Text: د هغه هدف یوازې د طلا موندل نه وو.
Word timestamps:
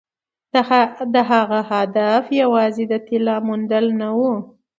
د 1.13 1.15
هغه 1.31 1.59
هدف 1.71 2.23
یوازې 2.41 2.83
د 2.91 2.93
طلا 3.07 3.37
موندل 3.47 3.85
نه 4.01 4.09
وو. 4.19 4.33